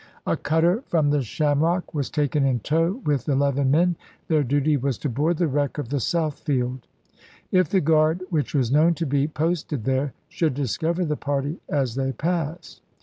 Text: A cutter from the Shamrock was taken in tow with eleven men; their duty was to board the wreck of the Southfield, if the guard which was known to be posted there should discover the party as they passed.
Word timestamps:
A 0.25 0.35
cutter 0.35 0.83
from 0.87 1.11
the 1.11 1.21
Shamrock 1.21 1.93
was 1.93 2.09
taken 2.09 2.43
in 2.43 2.61
tow 2.61 3.03
with 3.05 3.29
eleven 3.29 3.69
men; 3.69 3.97
their 4.29 4.43
duty 4.43 4.75
was 4.75 4.97
to 4.97 5.09
board 5.09 5.37
the 5.37 5.47
wreck 5.47 5.77
of 5.77 5.89
the 5.89 5.97
Southfield, 5.99 6.79
if 7.51 7.69
the 7.69 7.81
guard 7.81 8.23
which 8.31 8.55
was 8.55 8.71
known 8.71 8.95
to 8.95 9.05
be 9.05 9.27
posted 9.27 9.83
there 9.83 10.13
should 10.27 10.55
discover 10.55 11.05
the 11.05 11.17
party 11.17 11.59
as 11.69 11.93
they 11.93 12.13
passed. 12.13 12.81